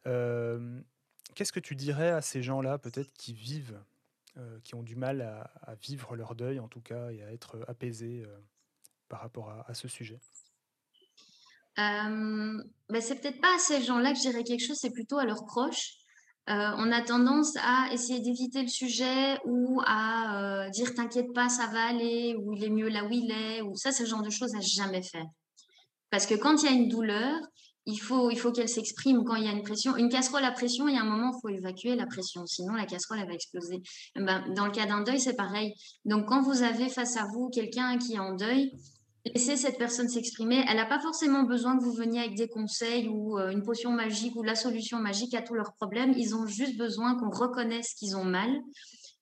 [0.08, 0.80] Euh,
[1.36, 3.80] Qu'est-ce que tu dirais à ces gens-là, peut-être qui vivent,
[4.38, 7.64] euh, qui ont du mal à, vivre leur deuil, en tout cas, et à être
[7.68, 8.38] apaisés euh,
[9.10, 10.20] par rapport à, ce sujet?
[11.80, 15.18] Euh, ben C'est peut-être pas à ces gens-là que je dirais quelque chose, c'est plutôt
[15.18, 15.96] à leurs proches.
[16.48, 21.86] On a tendance à essayer d'éviter le sujet ou à dire t'inquiète pas, ça va
[21.86, 24.30] aller, ou il est mieux là où il est, ou ça, c'est le genre de
[24.30, 25.26] choses à jamais faire.
[26.10, 27.40] Parce que quand il y a une douleur,
[27.86, 29.98] il faut, il faut qu'elle s'exprime quand il y a une pression.
[29.98, 32.74] Une casserole à pression, il y a un moment, il faut évacuer la pression, sinon
[32.74, 33.82] la casserole, elle va exploser.
[34.16, 35.74] Eh ben, dans le cas d'un deuil, c'est pareil.
[36.06, 38.72] Donc, quand vous avez face à vous quelqu'un qui est en deuil,
[39.26, 40.64] laissez cette personne s'exprimer.
[40.68, 43.92] Elle n'a pas forcément besoin que vous veniez avec des conseils ou euh, une potion
[43.92, 46.14] magique ou la solution magique à tous leurs problèmes.
[46.18, 48.50] Ils ont juste besoin qu'on reconnaisse qu'ils ont mal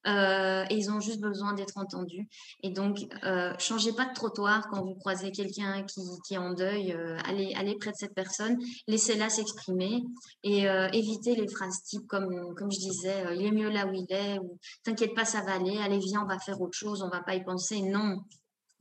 [0.07, 2.27] euh, et ils ont juste besoin d'être entendus.
[2.63, 6.97] Et donc, euh, changez pas de trottoir quand vous croisez quelqu'un qui, est en deuil.
[7.23, 10.01] Allez, près de cette personne, laissez-la s'exprimer
[10.41, 14.07] et évitez les phrases types comme, comme je disais, il est mieux là où il
[14.09, 17.09] est, ou t'inquiète pas, ça va aller, allez, viens, on va faire autre chose, on
[17.09, 17.83] va pas y penser.
[17.83, 18.17] Non,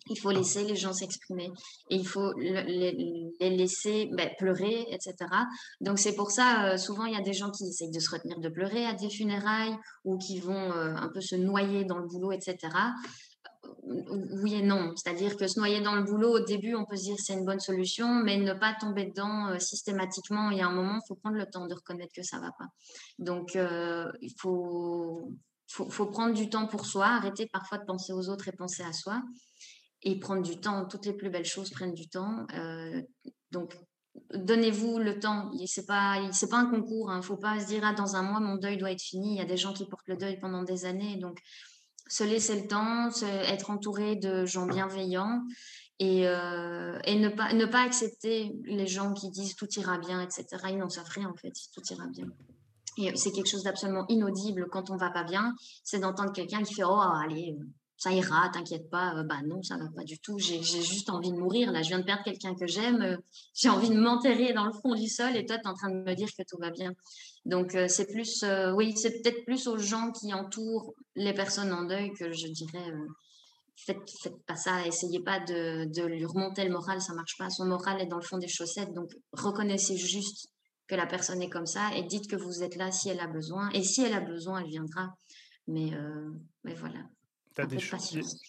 [0.09, 1.51] il faut laisser les gens s'exprimer
[1.91, 5.15] et il faut les, laisser ben, pleurer, etc.
[5.81, 8.11] Donc c'est pour ça, euh, souvent il y a des gens qui essayent de se
[8.11, 11.99] retenir de pleurer à des funérailles ou qui vont euh, un peu se noyer dans
[11.99, 12.59] le boulot, etc.
[13.83, 17.03] Oui et non, c'est-à-dire que se noyer dans le boulot, au début, on peut se
[17.03, 20.51] dire c'est une bonne solution, mais ne pas tomber dedans euh, systématiquement.
[20.51, 22.43] Il y a un moment, il faut prendre le temps de reconnaître que ça ne
[22.43, 22.67] va pas.
[23.19, 25.27] Donc il faut
[26.07, 29.23] prendre du temps pour soi, arrêter parfois de penser aux autres et penser à soi
[30.03, 30.87] et prendre du temps.
[30.87, 32.47] Toutes les plus belles choses prennent du temps.
[32.55, 33.03] Euh,
[33.51, 33.77] donc,
[34.35, 35.51] donnez-vous le temps.
[35.67, 36.17] C'est pas,
[36.51, 37.11] pas un concours.
[37.11, 37.17] Il hein.
[37.19, 39.35] ne faut pas se dire ah, dans un mois mon deuil doit être fini.
[39.35, 41.17] Il y a des gens qui portent le deuil pendant des années.
[41.17, 41.39] Donc,
[42.09, 45.43] se laisser le temps, être entouré de gens bienveillants
[46.01, 50.21] et, euh, et ne pas ne pas accepter les gens qui disent tout ira bien,
[50.21, 50.47] etc.
[50.71, 51.53] Ils n'en savent rien en fait.
[51.73, 52.27] Tout ira bien.
[52.99, 56.75] Et c'est quelque chose d'absolument inaudible quand on va pas bien, c'est d'entendre quelqu'un qui
[56.75, 57.57] fait oh allez
[58.01, 59.15] ça ira, t'inquiète pas.
[59.15, 60.39] Euh, bah non, ça va pas du tout.
[60.39, 61.71] J'ai juste envie de mourir.
[61.71, 63.03] Là, je viens de perdre quelqu'un que j'aime.
[63.03, 63.17] Euh,
[63.55, 65.91] j'ai envie de m'enterrer dans le fond du sol et toi, tu es en train
[65.91, 66.95] de me dire que tout va bien.
[67.45, 68.43] Donc, euh, c'est plus,
[68.75, 72.91] oui, c'est peut-être plus aux gens qui entourent les personnes en deuil que je dirais,
[73.77, 74.87] faites, faites pas ça.
[74.87, 77.51] Essayez pas de, de lui remonter le moral, ça marche pas.
[77.51, 78.95] Son moral est dans le fond des chaussettes.
[78.95, 80.49] Donc, reconnaissez juste
[80.87, 83.27] que la personne est comme ça et dites que vous êtes là si elle a
[83.27, 83.69] besoin.
[83.73, 85.15] Et si elle a besoin, elle viendra.
[85.67, 85.91] Mais,
[86.65, 87.01] mais voilà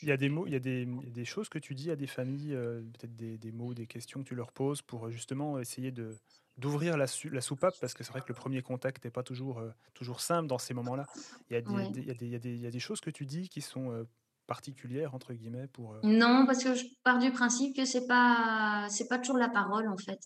[0.02, 1.96] il y a des mots, il y a des, des, choses que tu dis à
[1.96, 5.12] des familles, euh, peut-être des, des, mots, des questions que tu leur poses pour euh,
[5.12, 6.16] justement essayer de
[6.58, 9.60] d'ouvrir la, la, soupape parce que c'est vrai que le premier contact n'est pas toujours,
[9.60, 11.06] euh, toujours simple dans ces moments-là.
[11.50, 13.62] Il y, a des, il, y il y a des choses que tu dis qui
[13.62, 14.06] sont
[14.48, 15.96] particulières entre guillemets pour.
[16.04, 19.88] Non, parce que je pars du principe que c'est pas c'est pas toujours la parole
[19.88, 20.20] en fait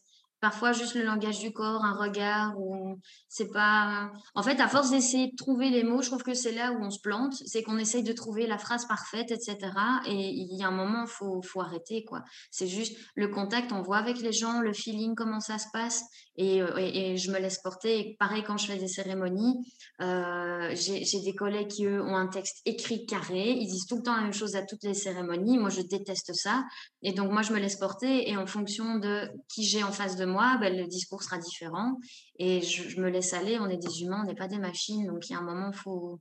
[0.45, 4.11] parfois juste le langage du corps, un regard, ou c'est pas.
[4.35, 6.83] En fait, à force d'essayer de trouver les mots, je trouve que c'est là où
[6.83, 9.57] on se plante, c'est qu'on essaye de trouver la phrase parfaite, etc.
[10.05, 12.21] Et il y a un moment, faut, faut arrêter, quoi.
[12.51, 16.03] C'est juste le contact, on voit avec les gens, le feeling, comment ça se passe,
[16.37, 18.15] et, euh, et, je me laisse porter.
[18.19, 19.65] pareil, quand je fais des cérémonies,
[20.01, 24.03] euh, j'ai des collègues qui, eux, ont un texte écrit carré, ils disent tout le
[24.03, 25.57] temps la même chose à toutes les cérémonies.
[25.57, 26.65] Moi, je déteste ça.
[27.01, 30.17] Et donc, moi, je me laisse porter, et en fonction de qui j'ai en face
[30.17, 31.97] de moi, ben, le discours sera différent.
[32.39, 35.07] Et je, me laisse aller, on est des humains, on n'est pas des machines.
[35.07, 36.19] Donc il y a un moment, il faut,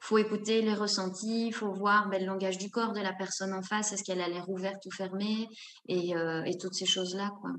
[0.00, 3.52] faut écouter les ressentis, il faut voir ben, le langage du corps de la personne
[3.52, 5.48] en face, est-ce qu'elle a l'air ouverte ou fermée,
[5.88, 7.30] et, euh, et toutes ces choses-là.
[7.40, 7.50] quoi.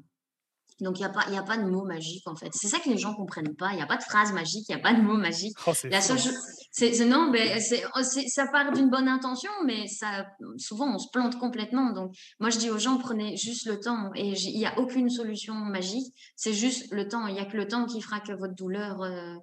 [0.80, 2.50] Donc, il n'y a, pas, a pas de mot magique, en fait.
[2.54, 3.72] C'est ça que les gens ne comprennent pas.
[3.72, 5.56] Il n'y a pas de phrase magique, il n'y a pas de mot magique.
[5.66, 6.20] Oh, la seule
[6.72, 7.58] c'est, non, mais
[7.96, 11.92] oh, ça part d'une bonne intention, mais ça, souvent, on se plante complètement.
[11.92, 14.12] Donc, moi, je dis aux gens, prenez juste le temps.
[14.14, 16.14] Et il n'y a aucune solution magique.
[16.36, 17.26] C'est juste le temps.
[17.26, 19.34] Il n'y a que le temps qui fera que votre douleur euh,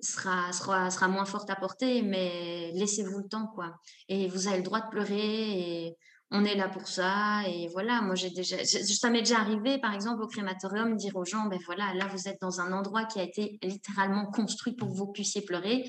[0.00, 3.72] sera, sera, sera moins forte à porter, mais laissez-vous le temps, quoi.
[4.08, 5.96] Et vous avez le droit de pleurer et
[6.32, 7.42] on est là pour ça.
[7.46, 11.24] Et voilà, moi, j'ai déjà, ça m'est déjà arrivé, par exemple, au crématorium, dire aux
[11.24, 14.88] gens, ben voilà, là, vous êtes dans un endroit qui a été littéralement construit pour
[14.88, 15.84] que vous puissiez pleurer.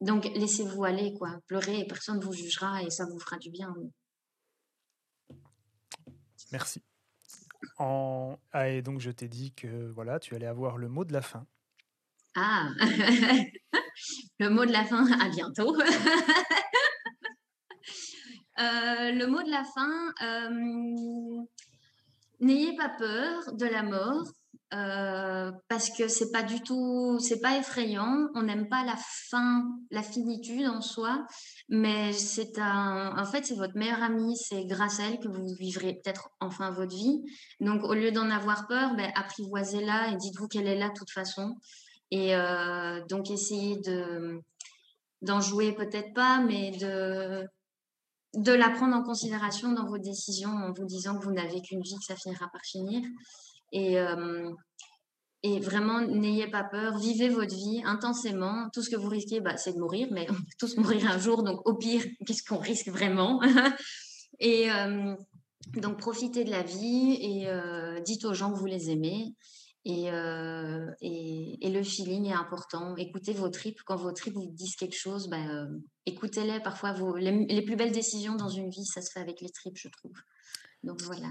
[0.00, 1.36] Donc, laissez-vous aller, quoi.
[1.46, 3.74] Pleurer et personne ne vous jugera et ça vous fera du bien.
[6.52, 6.82] Merci.
[7.78, 8.38] En...
[8.52, 11.22] Ah, et donc, je t'ai dit que voilà, tu allais avoir le mot de la
[11.22, 11.44] fin.
[12.36, 12.68] Ah,
[14.38, 15.76] le mot de la fin, à bientôt.
[18.58, 21.42] Euh, le mot de la fin, euh,
[22.40, 24.26] n'ayez pas peur de la mort.
[24.74, 28.28] Euh, parce que c'est pas du tout, c'est pas effrayant.
[28.34, 31.26] On n'aime pas la fin, la finitude en soi,
[31.68, 34.34] mais c'est un, en fait, c'est votre meilleure amie.
[34.34, 37.22] C'est grâce à elle que vous vivrez peut-être enfin votre vie.
[37.60, 41.10] Donc, au lieu d'en avoir peur, ben, apprivoisez-la et dites-vous qu'elle est là de toute
[41.10, 41.54] façon.
[42.10, 42.34] Et
[43.08, 44.40] donc, essayez de
[45.22, 47.46] d'en jouer peut-être pas, mais de
[48.34, 51.82] de la prendre en considération dans vos décisions en vous disant que vous n'avez qu'une
[51.82, 53.02] vie, que ça finira par finir.
[53.72, 54.50] Et, euh,
[55.60, 58.68] vraiment, n'ayez pas peur, vivez votre vie intensément.
[58.72, 61.18] Tout ce que vous risquez, bah, c'est de mourir, mais on peut tous mourir un
[61.18, 63.40] jour, donc au pire, qu'est-ce qu'on risque vraiment?
[64.38, 65.14] Et euh,
[65.74, 69.34] donc, profitez de la vie et euh, dites aux gens que vous les aimez.
[69.88, 72.94] Euh, et, et, le feeling est important.
[72.96, 73.80] Écoutez vos tripes.
[73.84, 75.66] Quand vos tripes vous disent quelque chose, euh,
[76.06, 76.60] écoutez-les.
[76.60, 79.76] Parfois, vos, les, plus belles décisions dans une vie, ça se fait avec les tripes,
[79.76, 80.12] je trouve.
[80.84, 81.28] Donc voilà.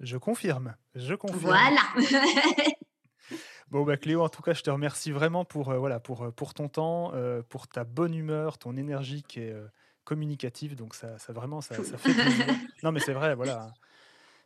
[0.00, 0.74] Je confirme.
[0.96, 1.40] Je confirme.
[1.40, 1.82] Voilà.
[3.70, 6.52] bon, bah, Cléo, en tout cas, je te remercie vraiment pour, euh, voilà, pour, pour
[6.52, 7.12] ton temps,
[7.48, 9.54] pour ta bonne humeur, ton énergie qui est
[10.02, 10.74] communicative.
[10.74, 12.46] Donc ça, ça vraiment, ça, ça fait plaisir.
[12.82, 13.72] non, mais c'est vrai, voilà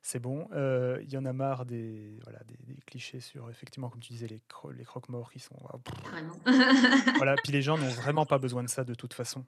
[0.02, 0.48] c'est bon.
[0.52, 4.26] Euh, il y en a marre des, voilà, des, clichés sur, effectivement, comme tu disais,
[4.26, 4.40] les,
[4.76, 5.56] les croque-morts qui sont.
[7.16, 9.44] voilà, puis les gens n'ont vraiment pas besoin de ça de toute façon.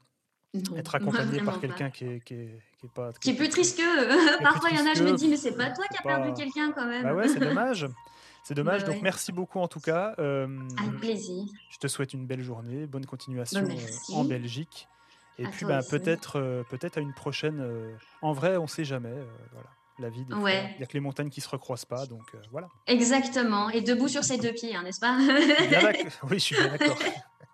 [0.77, 3.13] Être accompagné par quelqu'un qui est, qui, est, qui est, pas.
[3.13, 4.43] Qui est plus triste que.
[4.43, 6.33] Parfois, il y en a, je me dis, mais c'est pas toi qui as perdu
[6.35, 7.05] quelqu'un quand même.
[7.05, 7.87] Bah ouais, c'est dommage.
[8.43, 8.85] C'est dommage.
[8.85, 10.15] Donc, merci beaucoup en tout cas.
[10.19, 11.45] Euh, Avec plaisir.
[11.71, 14.89] Je te souhaite une belle journée, bonne continuation bah, euh, en Belgique.
[15.39, 17.65] Et puis, bah, peut-être peut-être à une prochaine.
[18.21, 19.15] en vrai, on ne sait jamais.
[19.53, 20.25] voilà la vie.
[20.29, 22.69] Il n'y a que les montagnes qui se recroisent pas, donc euh, voilà.
[22.87, 23.71] Exactement.
[23.71, 25.19] Et debout sur ses deux pieds, hein, n'est-ce pas?
[26.31, 26.99] Oui, je suis bien d'accord.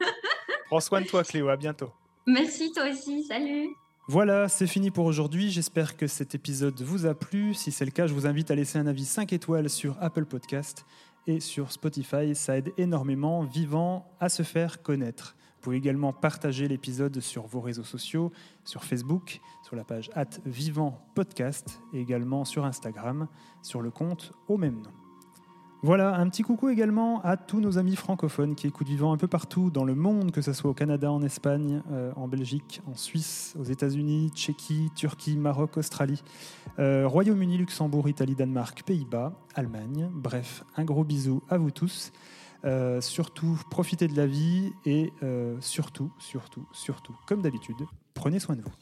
[0.66, 1.48] Prends soin de toi, Cléo.
[1.48, 1.92] À bientôt.
[2.26, 3.22] Merci, toi aussi.
[3.24, 3.68] Salut.
[4.08, 5.50] Voilà, c'est fini pour aujourd'hui.
[5.50, 7.54] J'espère que cet épisode vous a plu.
[7.54, 10.26] Si c'est le cas, je vous invite à laisser un avis 5 étoiles sur Apple
[10.26, 10.84] Podcast
[11.26, 12.34] et sur Spotify.
[12.34, 15.34] Ça aide énormément Vivant à se faire connaître.
[15.56, 18.30] Vous pouvez également partager l'épisode sur vos réseaux sociaux,
[18.64, 20.10] sur Facebook, sur la page
[20.44, 23.26] Vivant Podcast et également sur Instagram,
[23.62, 24.92] sur le compte au même nom.
[25.82, 29.26] Voilà, un petit coucou également à tous nos amis francophones qui écoutent Vivant un peu
[29.26, 32.94] partout dans le monde, que ce soit au Canada, en Espagne, euh, en Belgique, en
[32.94, 36.22] Suisse, aux États-Unis, Tchéquie, Turquie, Maroc, Australie,
[36.78, 40.08] euh, Royaume-Uni, Luxembourg, Italie, Danemark, Pays-Bas, Allemagne.
[40.14, 42.12] Bref, un gros bisou à vous tous.
[42.64, 45.12] Euh, surtout, profitez de la vie et
[45.60, 47.78] surtout, surtout, surtout, comme d'habitude,
[48.14, 48.72] prenez soin de vous.